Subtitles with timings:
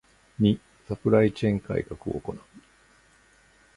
[0.39, 2.39] ⅱ サプライチェーン改革を行う